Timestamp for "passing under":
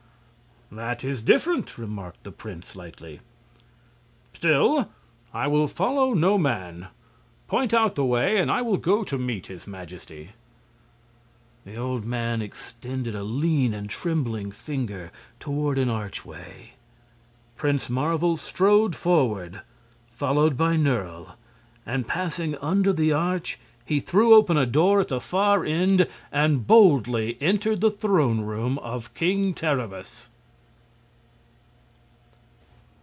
22.07-22.93